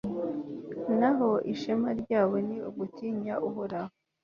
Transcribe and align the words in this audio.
naho 0.99 1.29
ishema 1.53 1.89
ryabo, 2.01 2.35
ni 2.47 2.57
ugutinya 2.69 3.33
uhoraho 3.47 3.93